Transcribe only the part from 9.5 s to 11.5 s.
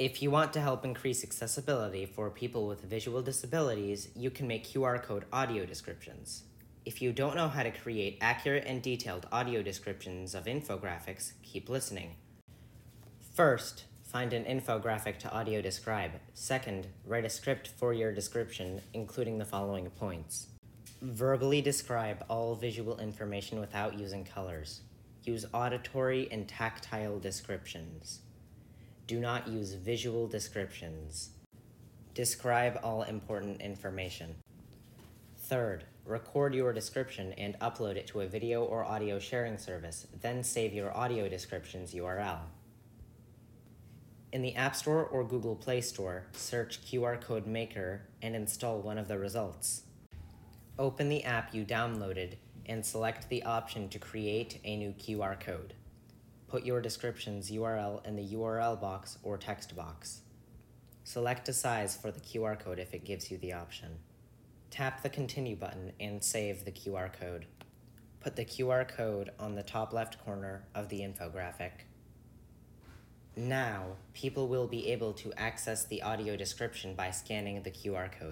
descriptions of infographics,